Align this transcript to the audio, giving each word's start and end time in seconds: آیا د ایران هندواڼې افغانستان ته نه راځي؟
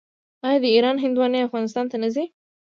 آیا 0.47 0.59
د 0.63 0.65
ایران 0.75 0.97
هندواڼې 1.03 1.45
افغانستان 1.47 1.85
ته 1.91 1.95
نه 2.01 2.07
راځي؟ 2.09 2.25